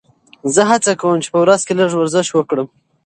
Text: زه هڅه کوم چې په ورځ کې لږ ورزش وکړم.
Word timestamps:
زه 0.53 0.61
هڅه 0.71 0.91
کوم 1.01 1.17
چې 1.23 1.29
په 1.33 1.39
ورځ 1.43 1.61
کې 1.67 1.73
لږ 1.79 1.89
ورزش 1.95 2.27
وکړم. 2.33 2.67